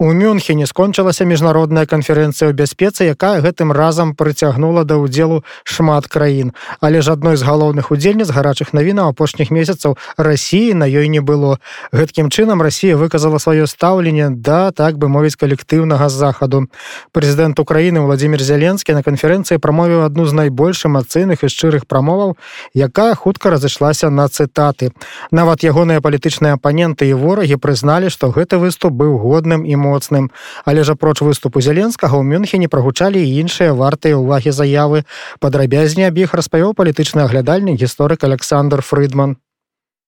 [0.00, 6.56] У мюнхене скончылася міжнародная канферэнцыя ў бяспецы якая гэтым разам прыцягнула да ўдзелу шмат краін.
[6.80, 11.60] Але ж адной з галоўных удзельніц гарачых навінаў апошніх месяцаў россии на ёй не было.
[11.92, 16.72] Гэткім чынам россия выказала сваё стаўленне да так бы мовіць калектыўнага захаду.
[17.12, 22.40] Прэзідэнт украины владимир зяленскі на канферэнцыі прамовіў адну з найбольш эмацыйных і шчырых прамоваў
[22.72, 24.96] якая хутка разышлася на цытаты.
[25.28, 30.30] Нават ягоныя палітычныя апаненты і ворагі прызналі што гэты выступ быў годным і мой моцным.
[30.62, 35.02] Але ж апроч выступу зяленскага ў мюнхене прагучалі і іншыя вартыя ўвагі заявы.
[35.42, 39.42] Падрабязней аб іх распавёў палітычны аглядальнік гісторык александр фрыдман.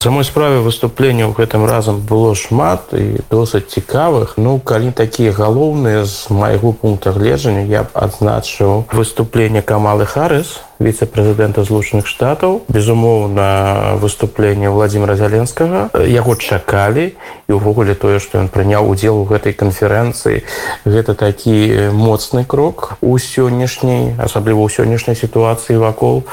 [0.03, 4.35] Самой справе выступлення ў гэтым разам было шмат і досыць цікавых.
[4.35, 11.65] Ну калі такія галоўныя з майго пункта гледжання я б адзначыў выступленне камалы харыс віце-прэзідэнта
[11.65, 12.63] злучаных штатаў.
[12.69, 15.95] Безумоўна выступленне владимира зяленскага.
[16.03, 17.15] Яго чакалі
[17.49, 20.43] і ўвогуле тое што ён прыняў удзел у гэтай канферэнцыі.
[20.85, 26.25] Гэта такі моцны крок у сённяшняй асабліва ў сённяшняй сітуацыі вакол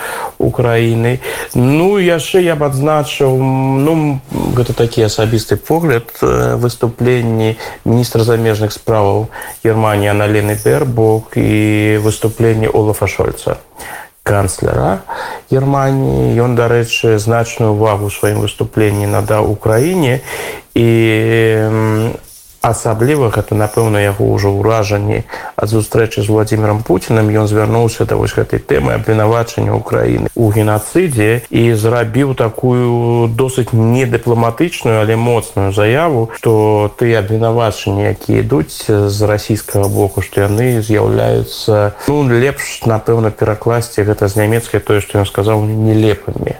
[0.41, 1.21] украіны.
[1.53, 4.19] Ну яшчэ я б адзначыў ну
[4.57, 9.29] гэта такі асабісты погляд выступленні міністра замежных справаў
[9.63, 13.57] германія на лены бербок і выступленне олафа шольца
[14.29, 15.01] канцлера
[15.49, 20.21] германії ён дарэчы значную увагу сваім выступленні надаў украіне
[20.77, 20.89] і
[22.61, 25.23] асабліва гэта напэўна яго ўжо ўражанні.
[25.55, 31.47] Ад сустрэчы з владимиром путиным ён звярнуўся да вось гэтай тэмы абвінавачання украины у геноцыдзе
[31.49, 39.87] і зрабіў такую досыць недыпламатычную але моцную заяву что ты абвінавачанні якія ідуць з расійскага
[39.89, 45.63] боку што яны з'яўляюцца ну лепш напэўна перакласці гэта з нямецкай тое што ён сказаў
[45.63, 46.59] нелепымі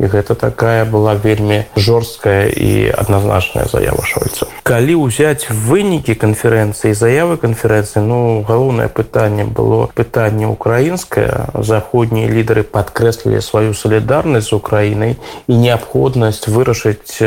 [0.00, 4.48] і гэта такая была вельмі жорсткая і адназначная заява шольца.
[4.64, 11.52] Калі ўзяць вынікі канферэнцыі заявы канферэнцыі ну галоўнае пытанне было пытанне украінскае.
[11.54, 15.16] Заходнія лідары падкрэслілі сваю салідарнасць з украінай
[15.46, 17.20] і неабходнасць вырашыць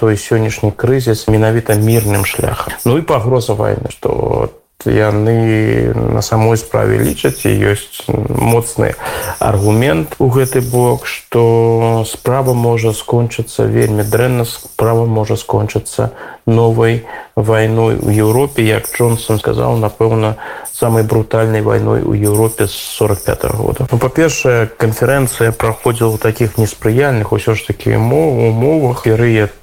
[0.00, 2.72] той сённяшні крызіс менавіта мірным шляхам.
[2.88, 4.48] Ну і пагроза вайны што
[4.84, 8.92] яны на самой справе лічаць і ёсць моцны
[9.38, 16.12] аргумент у гэты бок што справа можа скончыцца вельмі дрэнна справа можа скончыцца
[16.46, 20.36] новай вайной у Еўропе як Джонсон сказаў напэўна
[20.72, 23.88] самой брутальнай вайной у Еўропе з 45 -го года.
[23.90, 29.54] Ну, па-першае канферэнцыя праходзіла ў такіх неспрыяльных усё ж такі мов умовах перыяд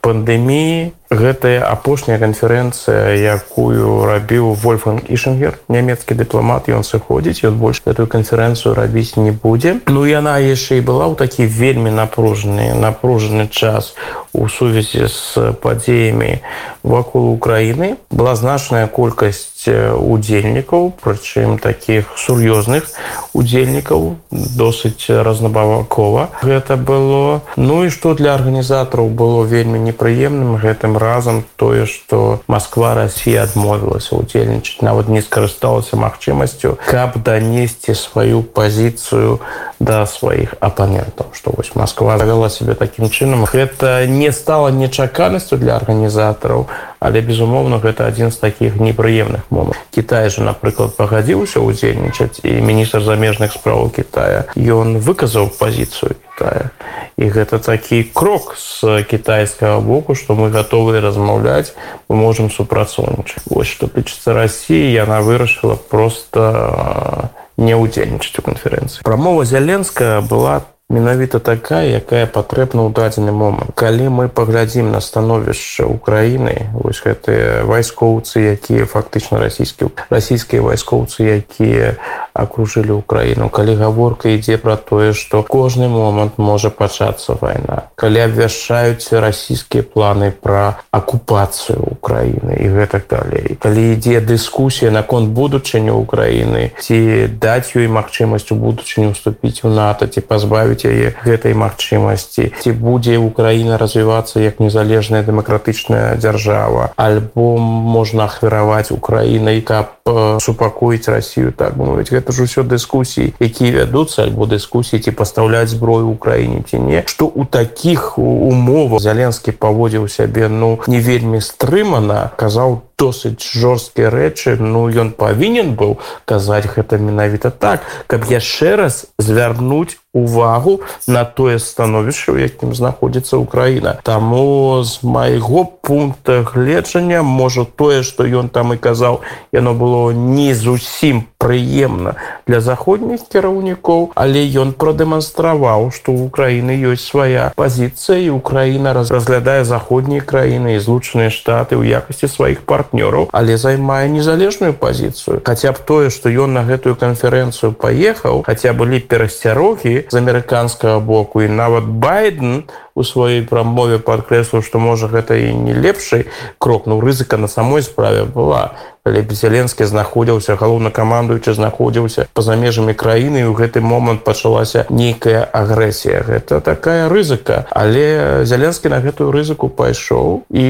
[0.00, 8.06] пандэміі гэтая апошняя канферэнцыя якую рабіў вольфан ішынгер нямецкі дыпламат ён сыходзіць ён больш эту
[8.06, 9.80] канферэнцыю рабіць не будзе.
[9.86, 13.94] Ну яна яшчэ і была ў такі вельмі напружаны напружаны час
[14.34, 16.42] у сувязі з падзеямі
[16.82, 17.96] вакол Украіны.
[18.10, 22.90] Была значная колькасць удзельнікаў прычым таких сур'ёзных
[23.32, 27.40] удзельнікаў досыць разнабавакова гэта было.
[27.56, 34.16] Ну і што для арганізатараў было вельмі непрыемным гэтым разам тое што Москва Росія адмовілася
[34.16, 39.38] удзельнічаць нават не скарысталася магчымасцю каб данесці сваю пазіцыю
[39.78, 45.76] да сваіх апанентаў што вось Москва завяла себе такім чынам гэта не стала нечаканасцю для
[45.76, 46.66] арганізатараў
[47.04, 53.04] але безумоўна гэта адзін з такіх непрыемных момантаў Кітай же напрыклад пагадзіўся удзельнічаць і міністр
[53.04, 56.70] замежных справаў Китая ён выказаў пазіцыю Китая.
[57.16, 61.74] І гэта такі крок з кітайскага боку што мы гатовыя размаўляць
[62.08, 69.46] мы можемм супрацоўнічаць вось што тычыцца Росіі яна вырашыла просто не удзельнічаць у канферэнцыі прамова
[69.46, 73.72] зяленская была менавіта такая якая патрэбна ў дадзены момант.
[73.74, 81.96] Калі мы паглядзім на становішча украіны вось гэтыя вайскоўцы якія фактычна расійскі расійскія вайскоўцы якія
[82.34, 89.06] акружылі ўкраіну калі гаворка ідзе пра тое што кожны момант можа пачацца вайна калі абвяшчаюць
[89.14, 97.30] расійскія планы пра акупацыю украіны і гэтак далей калі ідзе дыскусія наконт будучыню украіны ці
[97.38, 103.16] даць ёй магчымасць у будучыню уступіць у нато ці пазбавіць яе гэтай магчымасці ці будзе
[103.18, 109.94] Украіна развівацца як незалежная дэмакратычная дзяржава альбо можна ахвяраваць украінай каб
[110.40, 116.08] супакоіць Росію так мовіць гэта ж усё дыскусіі якія вядуцца альбо дыскусіі ці пастаўляць зброю
[116.08, 117.04] Украіне ці не.
[117.06, 124.56] Што у таких умовах зяленскі паводзіў сябе ну не вельмі стрымана казаў досыць жорсткія рэчы.
[124.56, 131.58] Ну ён павінен быў казаць гэта менавіта так каб яшчэ раз звярнуць увагу на тое
[131.58, 133.98] становішча у якім знаходзіцца Украіна.
[134.02, 139.20] Таму з майго пункта гледжання можа тое што ён там і казаў
[139.52, 142.14] яно было не зусім прыемна
[142.46, 149.10] для заходніх кіраўнікоў але ён прадэманстраваў што ў Украіны ёсць свая пазіцыя і Украіна раз
[149.10, 152.62] разглядае заходнія краіны і злучаныя штаты ў якасці сваіх
[152.94, 155.42] партнёраў але займае незалежную пазіцыю.
[155.44, 161.42] Хаця б тое што ён на гэтую канферэнцыю паехаў хаця былі перасцярогі з амерыканскага боку.
[161.42, 162.64] І нават байден
[162.94, 166.26] у сваёй прамове падкрэсліў што можа гэта і не лепшай
[166.58, 173.48] крок ну рызыка на самой справе была Зеленскі знаходзіўся галоўнакамандуючы знаходзіўся па-за межамі краіны і
[173.48, 176.24] ў гэты момант пачалася нейкая агрэсія.
[176.24, 177.68] Гэта такая рызыка.
[177.68, 180.66] Але зяленскі на гэтую рызыку пайшоў і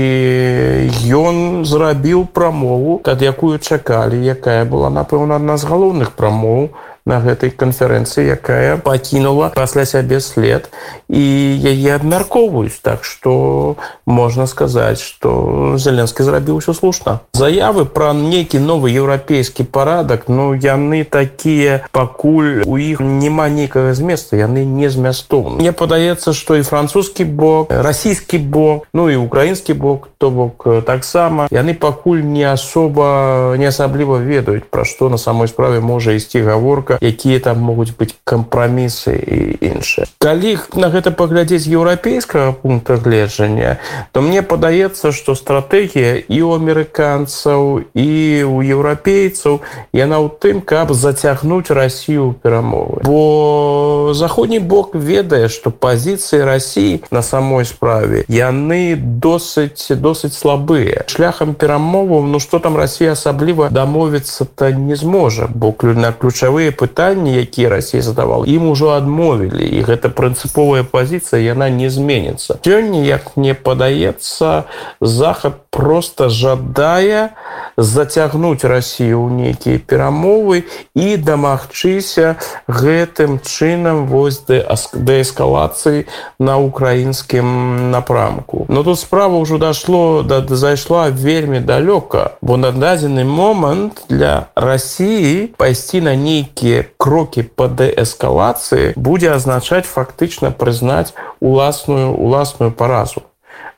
[1.15, 6.75] ён зрабіў прамову ад якую чакалі якая была напэўна адна з галоўных прамоў
[7.07, 10.71] на гэтай канферэнцыі якая пакінула пасля сябе след.
[11.09, 11.21] І
[11.61, 18.91] яе абмяркоўваюць так что можна сказаць что зеленскі зрабіў усё слушна заявы про нейкі новы
[18.93, 25.73] еўрапейскі парадак ну яны такія пакуль у іх няма нейкага зместа яны не змястоўны мне
[25.73, 31.75] падаецца что і французскі бок расійскі бок ну і украінскі бок то бок таксама яны
[31.75, 37.07] пакуль не асоба не асабліва ведаюць пра што на самой справе можа ісці гаворка лёгка
[37.07, 43.79] якія там могуць быць кампрамісы і іншыя калі на гэта паглядзець еўрапейскага пункта гледжання
[44.13, 49.61] то мне падаецца што стратэгія і у амерыканцаў і у еўрапейцаў
[49.93, 53.03] яна ў тым каб зацягнуць Росію перамовы.
[53.05, 61.05] Бо заходні бок ведае што пазіцыі Росіі на самой справе яны досыць досыць слабыя.
[61.09, 67.33] Шляхам перамоваў ну што там Росія асабліва дамовіцца то не зможа бо на ключавыя пытанні
[67.41, 72.61] якія Росія задавал ім ужо адмовілі і гэта прынцыповая пазіцыя яна не зменіцца.
[72.61, 74.69] Сёння як мне падаецца
[75.01, 77.35] захад просто жадае
[77.77, 82.39] зацягнуць Росію ў нейкія перамовы і дамагчыся
[82.71, 86.07] гэтым чынам вось дээскалацыі
[86.39, 88.71] на украінскім напрамку.
[88.71, 95.59] Но тут справа ўжо дашло да зайшла вельмі далёка бо на дадзены момант для Росіі
[95.59, 101.11] пайсці на нейкія крокі по дээскалацыі будзе азначаць фактычна прызнаць
[101.43, 103.27] уласную уласную паразу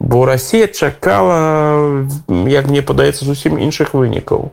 [0.01, 4.53] бо Росія чакала як мне падаецца зусім іншых вынікаў.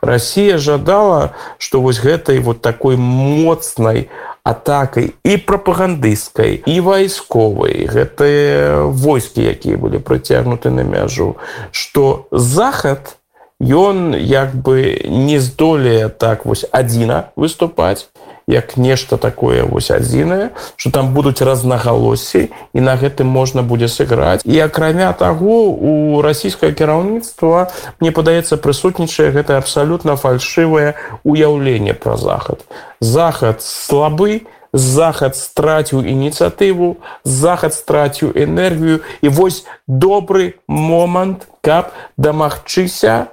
[0.00, 4.08] Росія жадала што вось гэтай вот такой моцнай
[4.44, 11.34] атакай і прапагандысцкай і вайсковай гэтыя войскі якія былі прыцягнуты на мяжу
[11.72, 13.16] што захад,
[13.60, 18.06] ён як бы не здолее так вось адзіна выступаць
[18.46, 24.42] як нешта такое вось адзінае что там будуць разнагалоссі і на гэтым можна будзе сыграць.
[24.44, 27.70] І акрамя таго у расійскае кіраўніцтва
[28.00, 30.94] мне падаецца прысутнічае гэта абсалютна фальшывае
[31.24, 32.60] уяўленне пра захад.
[33.00, 43.30] Захад слабы захад страціў ініцыятыву захад страціў энергію і вось добры момант каб дамагчыся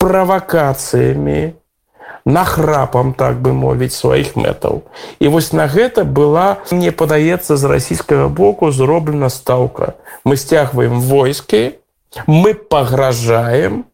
[0.00, 1.61] правакацыямі
[2.24, 4.82] нахрапам так бы мовіць сваіх мэтаў.
[5.18, 9.94] І вось на гэта была мне падаецца з расійскага боку зроблена стаўка.
[10.24, 11.78] Мы сцягваем войскі
[12.26, 13.86] мы пагражаем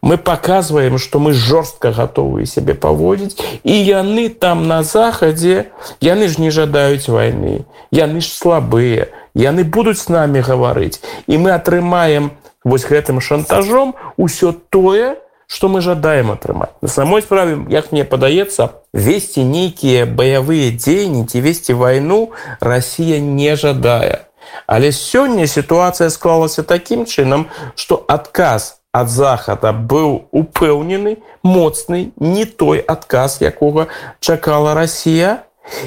[0.00, 6.40] мы показываем что мы жорстка готовы сябе паводзіць і яны там на захадзе яны ж
[6.40, 11.02] не жадаюць войны яны ж слабыя яны будуць с нами гаварыць.
[11.26, 12.32] І мы атрымаем
[12.64, 18.68] вось гэтым шантажом усё тое что мы жадаем атрымаць на самой справе як мне падаецца
[18.92, 24.24] весці нейкія баявыя дзеянні ці весці вайну Росія не жадае
[24.66, 32.78] але сёння сітуацыя склалася такім чынам что адказ ад захада быў упэўнены моцны не той
[32.78, 33.88] адказ якога
[34.20, 35.42] чакала Росія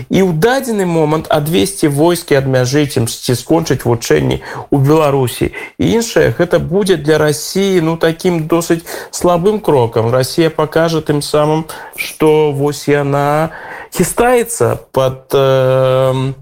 [0.09, 4.41] І ў дадзены момант адвесці войскі ад мяжыцем ці скончыць вучэнні
[4.73, 5.53] ў Беларусі.
[5.77, 10.09] іншае гэта будзе для рассіі ну такім досыць слабым крокам.
[10.09, 13.53] Расія пакажа тым самым, што вось яна
[13.93, 16.33] хістаецца под э,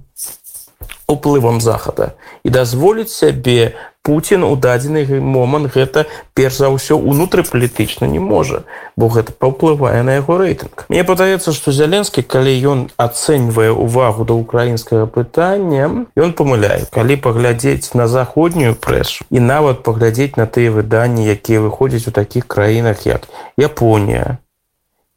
[1.08, 6.06] уплывам захада і дазволіць сябе Путін у дадзены момант гэта
[6.38, 8.62] перш за ўсё унутрыпалітычна не можа
[8.94, 10.86] бо гэта паўплывае на яго рэйтынг.
[10.94, 17.98] Мне падаецца што зяленскі калі ён ацэньвае увагу да украінскага пытання ён памыляе калі паглядзець
[17.98, 23.26] на заходнюю прэсу і нават паглядзець на тыя выданні якія выходзяць у такіх краінах як
[23.58, 24.38] Японія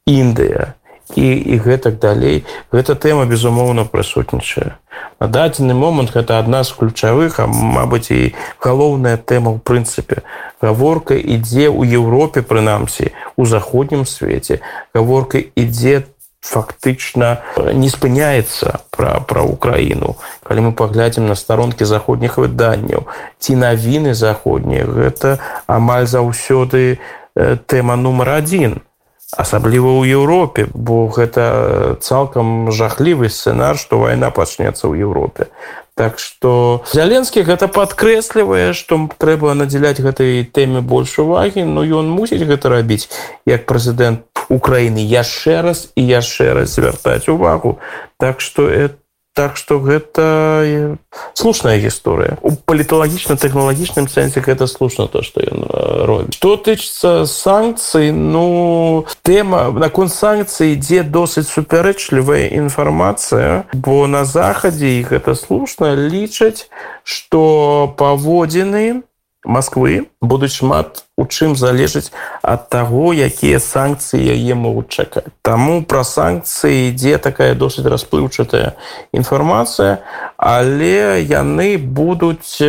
[0.09, 0.73] Індыя
[1.15, 2.45] і, і гэтак далей.
[2.71, 4.77] Гэта тэма безумоўна прысутнічае.
[5.19, 10.21] На дадзены момант гэта адна з ключавых а мабыць і галоўная тэма ў прынцыпе.
[10.61, 14.61] Гаворка ідзе ў Еўропе прынамсі у заходнім свеце.
[14.93, 16.05] Гаворка ідзе
[16.39, 20.15] фактычна не спыняецца пра пра украіну.
[20.43, 26.99] Калі мы паглядзім на старонкі заходніх выданняў ці навіны заходнія гэта амаль заўсёды
[27.67, 28.79] тэма нумар адзін
[29.37, 35.51] асабліва ў Еўропе бо гэта цалкам жахлівы сцэнар што вайна пачнецца ў Еўропе.
[35.99, 42.47] Так што зяленскі гэта падкрэслівае што трэба надзяляць гэтай тэме больш увагі но ён мусіць
[42.47, 43.11] гэта рабіць
[43.45, 47.77] як прэзідэнт Украіны яшчэ раз і яшчэ раз звяртаць увагу.
[48.17, 48.97] Так што это
[49.39, 50.99] Так што гэта
[51.31, 52.35] слушная гісторыя.
[52.43, 55.63] У паліталагічна-тэхналагічным сэнсе гэта слушна то, што ён
[56.03, 56.35] робіць.
[56.35, 65.15] Што тычыцца санкцый, ну тэма наконт санкцыі ідзе досыць супярэчлівая інфармацыя, бо на захадзе іх
[65.15, 66.67] гэта слушна лічаць,
[67.07, 69.07] што паводзіны
[69.49, 72.13] Масквы будуць шмат у чым залежыць
[72.45, 75.25] ад таго, якія санкцыі яе могуць чакаць.
[75.41, 78.77] Таму пра санкцыі ідзе такая досыць расплыўчатая
[79.09, 80.05] інфармацыя,
[80.37, 82.61] але яны будуць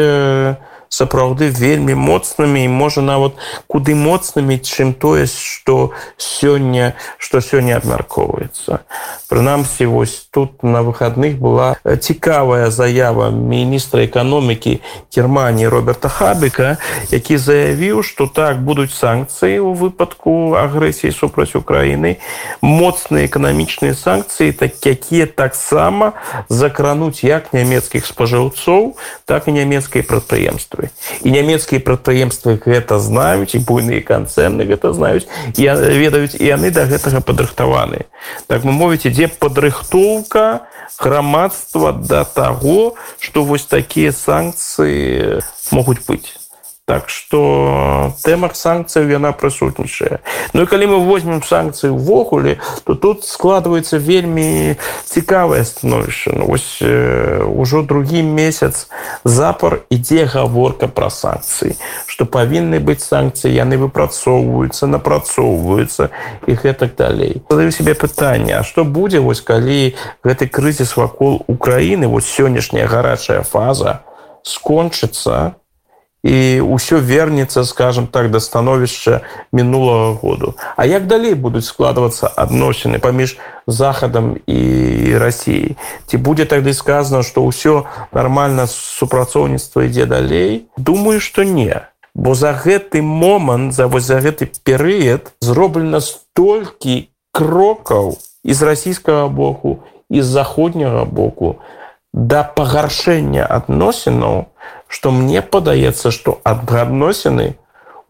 [0.90, 3.38] сапраўды вельмі моцнымі і можа нават
[3.70, 8.82] куды моцнымі, чым тое, што сёння што сёння абмяркоўваецца.
[9.30, 14.82] Прынамсі вось тут на выхадных была цікавая заява міністра эканомікі
[15.14, 16.76] Геррманіі Роберта Хабіка,
[17.14, 22.18] які заявіў, што так будуць санкцыі ў выпадку агрэсіі супраць Украіны,
[22.66, 26.18] моцныя эканамічныя санкцыі, так якія таксама
[26.50, 28.98] закрануць як нямецкіх спажыўцоў,
[29.30, 30.90] так і нямецкай прадпрыемствы прадпрыемствы
[31.22, 36.86] і нямецкія прадпрыемствы гэта знаюць і буйныя канцэрны гэта знаюць і ведаюць і яны да
[36.86, 38.06] гэтага падрыхтаваны
[38.46, 40.66] так мы мовіць ідзе падрыхтоўка
[40.98, 46.36] грамадства да таго што вось такія санкцыі могуць быць
[46.90, 50.18] Так што тэмах санкцыяў яна прысутнічае.
[50.58, 54.74] Ну і калі мы возьмем санкцыі ўвогуле, то тут складваецца вельмі
[55.06, 56.34] цікавае становішча.
[56.34, 58.90] Ну, ось э, ужо другі месяц
[59.22, 61.78] запар ідзе гаворка пра санкцыі,
[62.10, 66.10] што павінны быць санкцыі, яны выпрацоўваюцца, напрацоўваюцца
[66.50, 67.38] і гэтак далей.
[67.46, 69.94] Задаю сябе пытанне, а што будзе вось калі
[70.26, 74.02] гэты крызіс вакол Украіны, вось сённяшняя гарачая фаза
[74.42, 75.59] скончыцца,
[76.22, 79.20] і ўсё вернецца скажем так да становішча
[79.52, 84.60] мінулого году А як далей будуць складвацца адносіны паміж захадам і
[85.16, 90.68] Росіі ці будзе тады сказано что ўсё нормально супрацоўніцтва ідзе далей?
[90.76, 91.88] Думаю что не.
[92.14, 99.78] Бо за гэты момант за вось за гэты перыяд зроблена столькі крокаў из расійскага боку
[100.10, 101.56] і з заходняга боку
[102.12, 104.50] да пагаршэння адносінаў
[104.88, 107.54] што мне падаецца што адносіны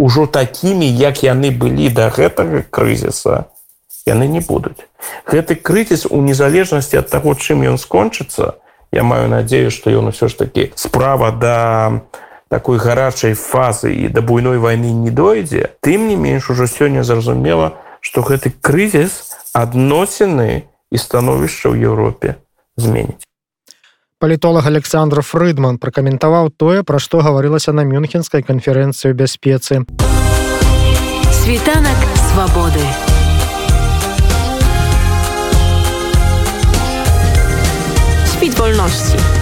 [0.00, 3.44] ўжо такімі як яны былі да гэтага крызіса
[4.08, 4.88] яны не будуць
[5.28, 8.56] гэты крызіс у незалежнасці ад таго чым ён скончыцца
[8.92, 12.00] я маю надзею што ён усё ж такі справа да
[12.48, 17.76] такой гарачай фазы і да буйной вайны не дойдзе тым не менш ужо сёння зразумела
[18.00, 22.40] што гэты крызіс адносіны і становішча ў Еўропе
[22.80, 23.29] зменіць
[24.20, 29.80] палітолог александр фрыдман пракаментаваў тое пра што гаварылася на мюнхенскай канферэнцыі бяспецы
[31.40, 32.84] світанак свабоды
[38.28, 39.39] спіць вольнасці